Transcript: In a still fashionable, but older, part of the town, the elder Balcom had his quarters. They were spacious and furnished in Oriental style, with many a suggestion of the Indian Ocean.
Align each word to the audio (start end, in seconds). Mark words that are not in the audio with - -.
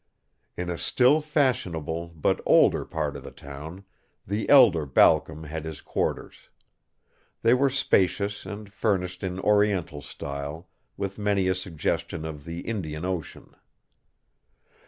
In 0.57 0.71
a 0.71 0.79
still 0.79 1.21
fashionable, 1.21 2.07
but 2.15 2.41
older, 2.43 2.85
part 2.85 3.15
of 3.15 3.23
the 3.23 3.29
town, 3.29 3.83
the 4.25 4.49
elder 4.49 4.87
Balcom 4.87 5.43
had 5.43 5.63
his 5.63 5.79
quarters. 5.79 6.49
They 7.43 7.53
were 7.53 7.69
spacious 7.69 8.43
and 8.43 8.73
furnished 8.73 9.23
in 9.23 9.39
Oriental 9.39 10.01
style, 10.01 10.67
with 10.97 11.19
many 11.19 11.47
a 11.49 11.53
suggestion 11.53 12.25
of 12.25 12.45
the 12.45 12.61
Indian 12.61 13.05
Ocean. 13.05 13.53